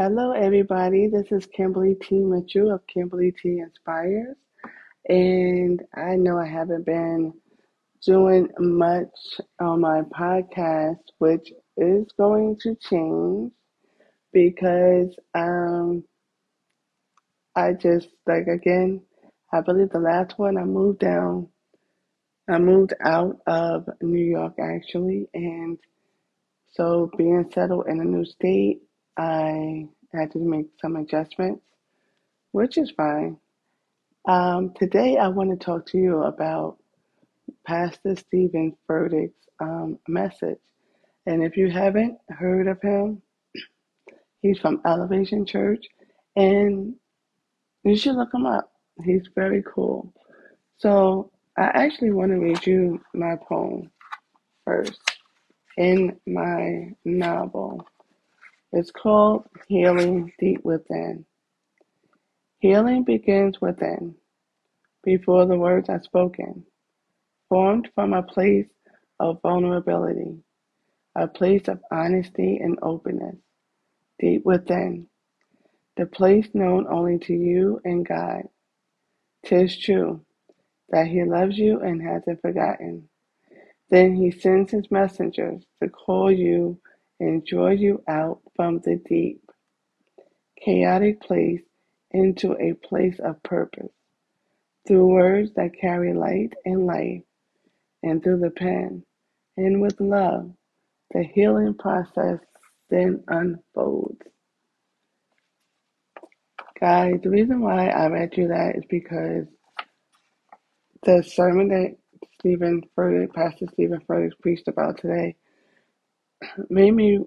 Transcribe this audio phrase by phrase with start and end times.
[0.00, 1.08] Hello, everybody.
[1.08, 2.20] This is Kimberly T.
[2.20, 3.58] Mitchell of Kimberly T.
[3.58, 4.36] Inspires.
[5.08, 7.32] And I know I haven't been
[8.06, 9.08] doing much
[9.60, 13.50] on my podcast, which is going to change
[14.32, 16.04] because um,
[17.56, 19.02] I just, like, again,
[19.52, 21.48] I believe the last one I moved down,
[22.48, 25.26] I moved out of New York actually.
[25.34, 25.76] And
[26.70, 28.82] so being settled in a new state,
[29.18, 31.62] I had to make some adjustments,
[32.52, 33.38] which is fine.
[34.26, 36.78] Um, today, I want to talk to you about
[37.66, 40.58] Pastor Steven Furtick's um, message.
[41.26, 43.22] And if you haven't heard of him,
[44.42, 45.84] he's from Elevation Church,
[46.36, 46.94] and
[47.84, 48.72] you should look him up.
[49.04, 50.12] He's very cool.
[50.78, 53.90] So, I actually want to read you my poem
[54.64, 55.00] first
[55.76, 57.86] in my novel.
[58.72, 61.24] It's called Healing Deep Within.
[62.58, 64.14] Healing begins within,
[65.02, 66.64] before the words are spoken,
[67.48, 68.68] formed from a place
[69.20, 70.38] of vulnerability,
[71.14, 73.36] a place of honesty and openness,
[74.18, 75.08] deep within,
[75.96, 78.42] the place known only to you and God.
[79.46, 80.20] Tis true
[80.90, 83.08] that He loves you and hasn't forgotten.
[83.90, 86.78] Then He sends His messengers to call you
[87.20, 89.42] and draw you out from the deep,
[90.64, 91.62] chaotic place
[92.10, 93.90] into a place of purpose
[94.86, 97.22] through words that carry light and life,
[98.02, 99.04] and through the pen,
[99.56, 100.50] and with love,
[101.12, 102.38] the healing process
[102.90, 104.22] then unfolds.
[106.80, 109.46] Guys, the reason why I read you that is because
[111.04, 111.96] the sermon that
[112.38, 115.36] Steven Furtick, Pastor Steven Furtick preached about today
[116.70, 117.20] made me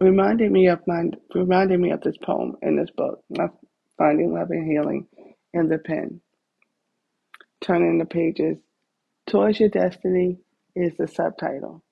[0.00, 3.22] reminded me of my reminded me of this poem in this book,
[3.98, 5.06] Finding Love and Healing
[5.52, 6.20] in the Pen.
[7.60, 8.58] Turning the pages
[9.26, 10.38] towards your destiny
[10.74, 11.82] is the subtitle.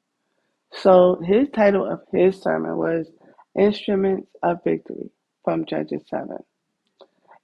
[0.72, 3.10] So his title of his sermon was
[3.58, 5.10] Instruments of Victory
[5.44, 6.36] from Judges 7.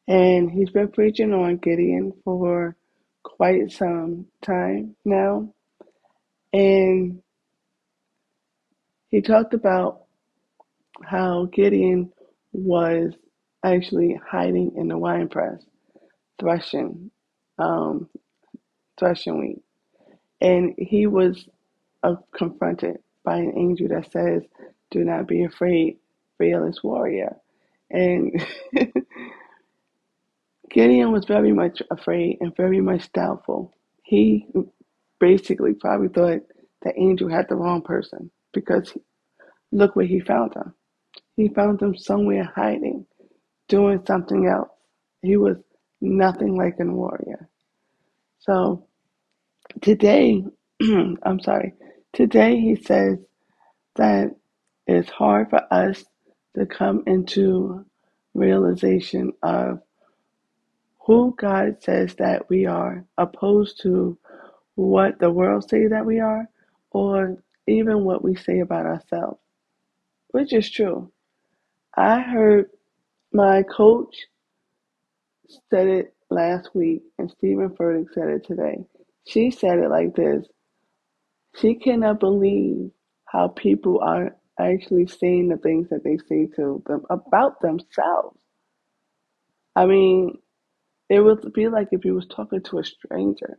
[0.08, 2.76] And he's been preaching on Gideon for
[3.22, 5.52] quite some time now.
[6.52, 7.22] And
[9.10, 10.02] he talked about
[11.04, 12.12] how Gideon
[12.52, 13.14] was
[13.64, 15.62] actually hiding in the wine press,
[16.40, 17.10] threshing,
[17.58, 18.08] um,
[18.98, 19.62] threshing wheat,
[20.40, 21.48] and he was
[22.02, 24.42] uh, confronted by an angel that says,
[24.90, 25.98] "Do not be afraid,
[26.38, 27.36] fearless warrior."
[27.90, 28.44] And
[30.70, 33.74] Gideon was very much afraid and very much doubtful.
[34.02, 34.46] He
[35.20, 36.40] basically probably thought
[36.82, 38.92] the angel had the wrong person because
[39.72, 40.74] look where he found him.
[41.36, 43.06] He found him somewhere hiding,
[43.68, 44.70] doing something else.
[45.22, 45.58] He was
[46.00, 47.48] nothing like a warrior.
[48.40, 48.88] So
[49.82, 50.44] today,
[50.82, 51.74] I'm sorry,
[52.14, 53.18] today he says
[53.96, 54.36] that
[54.86, 56.04] it's hard for us
[56.58, 57.84] to come into
[58.34, 59.80] realization of
[61.06, 64.18] who God says that we are, opposed to
[64.76, 66.46] what the world say that we are,
[66.92, 67.38] or
[67.68, 69.40] even what we say about ourselves,
[70.28, 71.12] which is true.
[71.96, 72.70] I heard
[73.32, 74.16] my coach
[75.70, 78.78] said it last week, and Steven Furtick said it today.
[79.26, 80.46] She said it like this
[81.56, 82.90] She cannot believe
[83.26, 88.38] how people are actually saying the things that they say to them about themselves.
[89.76, 90.38] I mean,
[91.08, 93.58] it would be like if you was talking to a stranger.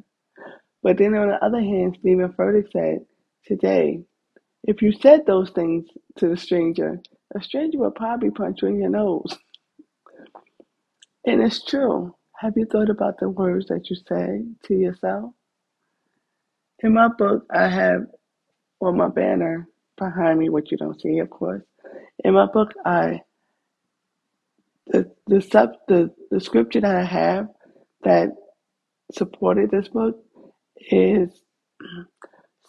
[0.83, 3.05] But then on the other hand, Steven Furtick said
[3.47, 4.01] today,
[4.65, 5.85] if you said those things
[6.17, 7.01] to the stranger,
[7.35, 9.37] a stranger would probably punch you in your nose.
[11.25, 12.15] And it's true.
[12.39, 15.31] Have you thought about the words that you say to yourself?
[16.83, 18.03] In my book, I have
[18.81, 19.67] on my banner
[19.97, 21.63] behind me, what you don't see, of course.
[22.23, 23.21] In my book, I
[24.87, 27.47] the the sub the, the scripture that I have
[28.03, 28.29] that
[29.13, 30.17] supported this book
[30.91, 31.29] is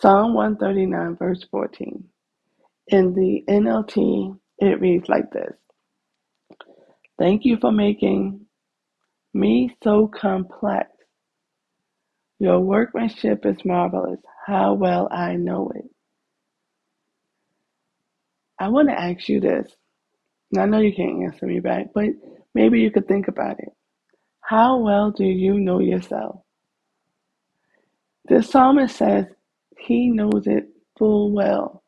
[0.01, 2.05] Psalm 139, verse 14.
[2.89, 5.55] In the NLT, it reads like this
[7.19, 8.47] Thank you for making
[9.35, 10.91] me so complex.
[12.39, 14.21] Your workmanship is marvelous.
[14.47, 15.85] How well I know it.
[18.59, 19.71] I want to ask you this.
[20.57, 22.07] I know you can't answer me back, but
[22.55, 23.73] maybe you could think about it.
[24.41, 26.41] How well do you know yourself?
[28.29, 29.27] The psalmist says
[29.79, 31.85] he knows it full well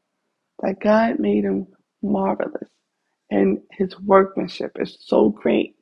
[0.62, 1.68] that God made him
[2.02, 2.68] marvelous
[3.30, 5.76] and his workmanship is so great.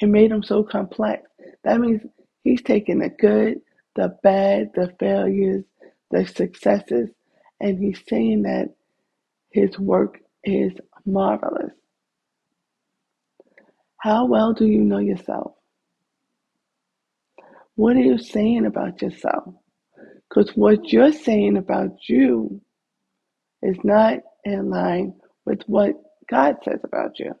[0.00, 1.24] It made him so complex.
[1.64, 2.02] That means
[2.44, 3.60] he's taking the good,
[3.96, 5.64] the bad, the failures,
[6.10, 7.10] the successes,
[7.60, 8.74] and he's saying that
[9.52, 10.72] his work is
[11.06, 11.72] marvelous.
[13.98, 15.54] How well do you know yourself?
[17.76, 19.54] What are you saying about yourself?
[20.32, 22.62] Because what you're saying about you
[23.62, 25.14] is not in line
[25.46, 25.94] with what
[26.30, 27.32] God says about you.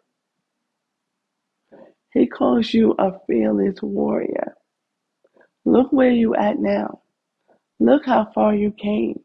[2.12, 4.56] He calls you a fearless warrior.
[5.64, 7.02] Look where you at now.
[7.80, 9.20] Look how far you came.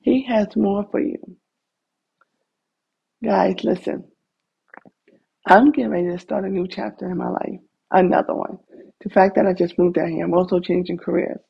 [0.00, 1.18] He has more for you.
[3.24, 4.04] Guys, listen.
[5.46, 7.60] I'm getting ready to start a new chapter in my life.
[7.90, 8.58] Another one.
[9.02, 11.40] The fact that I just moved out here, I'm also changing careers.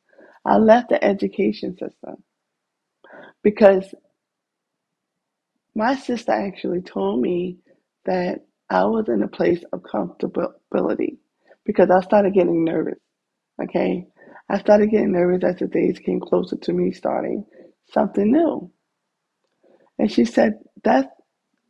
[0.49, 2.25] I left the education system
[3.43, 3.95] because
[5.75, 7.59] my sister actually told me
[8.07, 11.19] that I was in a place of comfortability
[11.67, 12.99] because I started getting nervous.
[13.63, 14.07] Okay.
[14.49, 17.45] I started getting nervous as the days came closer to me starting
[17.93, 18.73] something new.
[19.99, 20.55] And she said,
[20.85, 21.11] that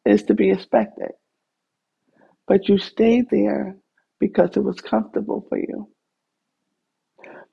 [0.06, 1.10] is to be expected.
[2.46, 3.76] But you stayed there
[4.20, 5.90] because it was comfortable for you.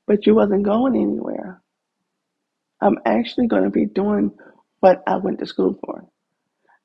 [0.08, 1.62] But you wasn't going anywhere.
[2.82, 4.32] I'm actually going to be doing
[4.80, 6.06] what I went to school for.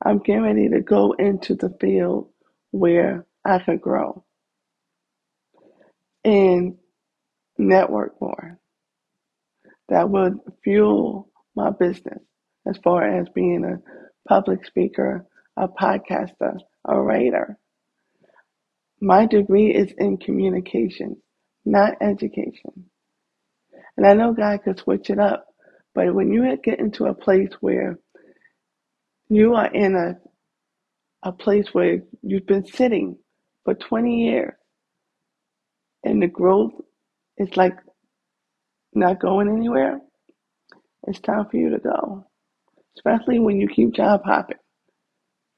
[0.04, 2.30] I'm getting ready to go into the field
[2.70, 4.24] where I could grow
[6.24, 6.76] and
[7.58, 8.58] network more.
[9.88, 12.22] That would fuel my business
[12.66, 13.80] as far as being a
[14.28, 15.26] public speaker,
[15.56, 17.58] a podcaster, a writer.
[19.00, 21.16] My degree is in communication,
[21.64, 22.90] not education.
[23.96, 25.46] And I know God could switch it up,
[25.94, 27.98] but when you get into a place where
[29.28, 30.14] you are in a
[31.24, 33.16] a place where you've been sitting
[33.64, 34.54] for 20 years
[36.04, 36.72] and the growth
[37.38, 37.74] is like
[38.94, 40.00] not going anywhere,
[41.06, 42.26] it's time for you to go.
[42.96, 44.58] Especially when you keep job hopping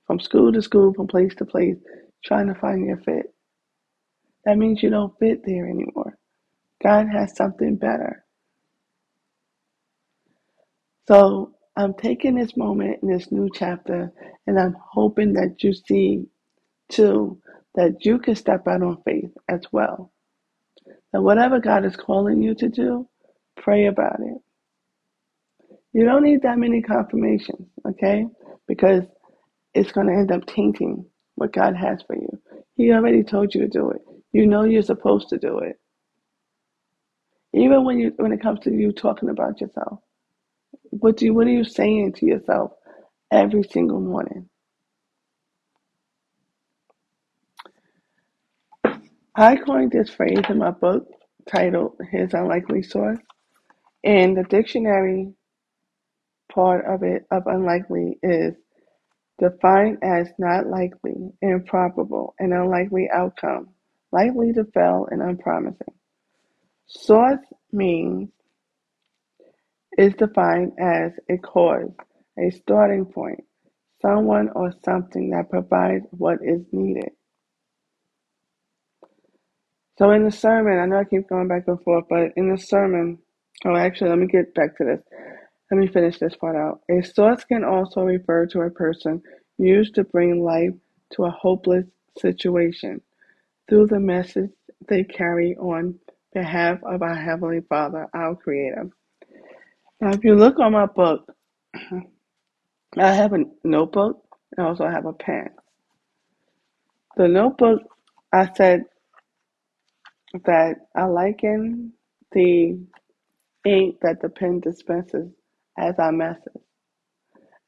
[0.06, 1.76] from school to school, from place to place,
[2.24, 3.26] trying to find your fit.
[4.44, 6.16] That means you don't fit there anymore.
[6.82, 8.24] God has something better.
[11.08, 14.12] So I'm taking this moment in this new chapter
[14.46, 16.26] and I'm hoping that you see
[16.90, 17.40] too
[17.76, 20.12] that you can step out on faith as well.
[21.12, 23.08] That whatever God is calling you to do,
[23.56, 24.38] pray about it.
[25.94, 28.26] You don't need that many confirmations, okay?
[28.68, 29.04] Because
[29.74, 31.06] it's going to end up tainting
[31.36, 32.30] what God has for you.
[32.76, 34.02] He already told you to do it.
[34.32, 35.80] You know you're supposed to do it.
[37.54, 40.00] Even when you when it comes to you talking about yourself.
[40.90, 42.72] What do you, what are you saying to yourself
[43.30, 44.48] every single morning?
[49.34, 51.06] I coined this phrase in my book
[51.48, 53.18] titled His Unlikely Source.
[54.04, 55.32] And the dictionary
[56.52, 58.54] part of it of unlikely is
[59.38, 63.70] defined as not likely, improbable, an unlikely outcome,
[64.12, 65.94] likely to fail and unpromising.
[66.94, 67.40] Source
[67.72, 68.28] means
[69.96, 71.90] is defined as a cause,
[72.38, 73.44] a starting point,
[74.02, 77.10] someone or something that provides what is needed.
[79.98, 82.58] So in the sermon, I know I keep going back and forth, but in the
[82.58, 83.18] sermon,
[83.64, 85.00] oh, actually, let me get back to this.
[85.70, 86.80] Let me finish this part out.
[86.90, 89.22] A source can also refer to a person
[89.58, 90.74] used to bring life
[91.14, 91.86] to a hopeless
[92.18, 93.00] situation
[93.68, 94.50] through the message
[94.88, 95.98] they carry on
[96.34, 98.90] behalf of our Heavenly Father, our Creator.
[100.00, 101.32] Now, if you look on my book,
[102.98, 104.22] I have a notebook
[104.56, 105.50] and also I have a pen.
[107.16, 107.82] The notebook,
[108.32, 108.84] I said
[110.46, 111.92] that I liken
[112.32, 112.78] the
[113.66, 115.32] ink that the pen dispenses
[115.78, 116.52] as our message.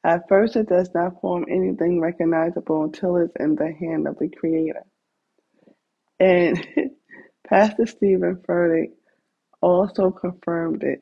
[0.03, 4.29] At first, it does not form anything recognizable until it's in the hand of the
[4.29, 4.83] Creator.
[6.19, 6.67] And
[7.49, 8.91] Pastor Steven Furtick
[9.61, 11.01] also confirmed it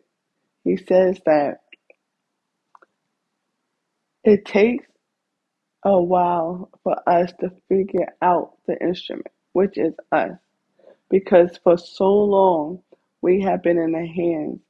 [0.64, 1.60] he says that
[4.24, 4.86] it takes
[5.86, 10.38] a while for us to figure out the instrument, which is us,
[11.10, 12.84] because for so long
[13.22, 14.62] we have been in the hands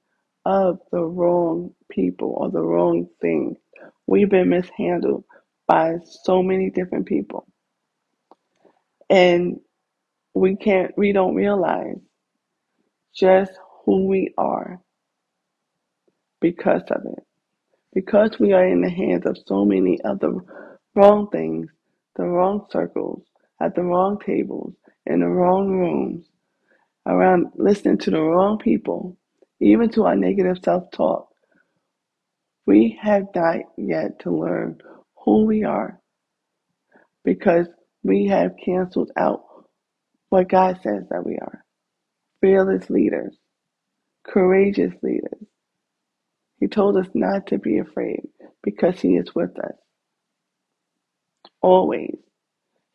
[0.46, 3.58] of the wrong people or the wrong things.
[4.08, 5.25] We've been mishandled
[5.68, 7.48] by so many different people.
[9.10, 9.60] And
[10.34, 11.98] we can't, we don't realize
[13.16, 13.52] just
[13.86, 14.82] who we are
[16.42, 17.24] because of it.
[17.94, 20.40] Because we are in the hands of so many of the
[20.96, 21.70] wrong things,
[22.16, 23.24] the wrong circles,
[23.62, 24.74] at the wrong tables,
[25.06, 26.25] in the wrong rooms,
[27.08, 29.18] around listening to the wrong people,
[29.60, 31.30] even to our negative self talk,
[32.66, 34.80] we have not yet to learn
[35.25, 36.00] who we are
[37.24, 37.68] because
[38.04, 39.44] we have canceled out
[40.34, 41.63] what God says that we are
[42.42, 43.38] fearless leaders,
[44.25, 45.46] courageous leaders.
[46.60, 48.22] He told us not to be afraid
[48.63, 49.75] because He is with us
[51.62, 52.18] always.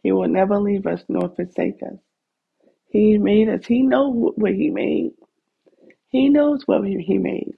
[0.03, 1.99] He will never leave us nor forsake us.
[2.91, 3.67] He made us.
[3.67, 5.13] He knows what He made.
[6.09, 7.55] He knows what He made.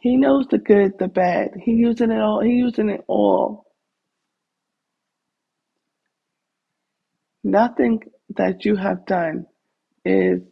[0.00, 1.50] He knows the good, the bad.
[1.62, 2.40] He using it all.
[2.42, 3.66] He using it all.
[7.44, 8.02] Nothing
[8.36, 9.46] that you have done
[10.04, 10.42] is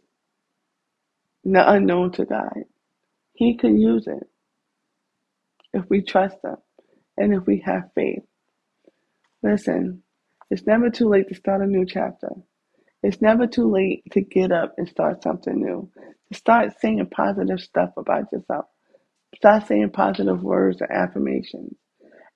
[1.45, 2.63] unknown to God.
[3.33, 4.27] He can use it
[5.73, 6.57] if we trust Him
[7.17, 8.23] and if we have faith.
[9.43, 10.03] Listen,
[10.51, 12.29] it's never too late to start a new chapter.
[13.03, 15.91] It's never too late to get up and start something new.
[16.31, 18.65] To start saying positive stuff about yourself.
[19.35, 21.75] Start saying positive words or affirmations.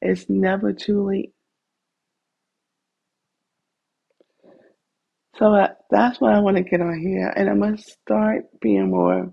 [0.02, 1.34] It's never too late.
[5.38, 8.92] So uh, that's what I want to get on here, and I'm gonna start being
[8.92, 9.32] more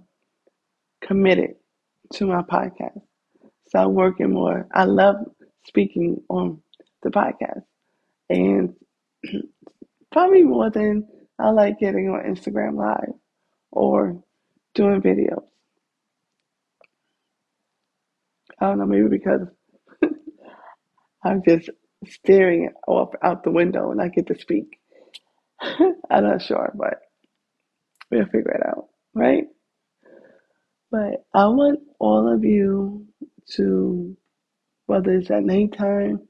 [1.03, 1.57] committed
[2.15, 3.01] to my podcast.
[3.69, 4.67] Start working more.
[4.73, 5.17] I love
[5.67, 6.63] speaking on
[7.03, 7.63] the podcast,
[8.31, 8.75] and
[10.13, 11.07] probably more than
[11.39, 13.15] I like getting on Instagram Live
[13.71, 14.23] or
[14.75, 15.45] doing videos.
[18.59, 19.43] I don't know, maybe because
[21.25, 21.71] I'm just
[22.07, 24.80] staring off out the window and I get to speak.
[26.11, 27.01] I'm not sure, but
[28.11, 29.45] we'll figure it out, right?
[30.91, 33.07] But I want all of you
[33.53, 34.17] to,
[34.87, 36.21] whether it's at nighttime,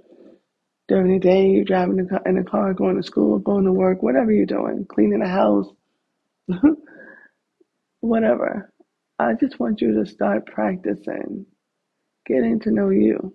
[0.89, 4.33] during the day, you're driving in the car, going to school, going to work, whatever
[4.33, 5.67] you're doing, cleaning the house,
[8.01, 8.73] whatever.
[9.19, 11.47] I just want you to start practicing
[12.27, 13.35] getting to know you.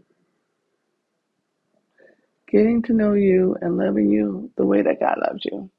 [2.49, 5.69] Getting to know you and loving you the way that God loves you.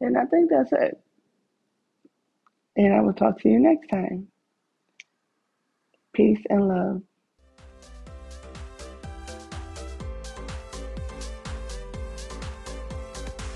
[0.00, 1.00] And I think that's it.
[2.76, 4.28] And I will talk to you next time.
[6.14, 7.02] Peace and love.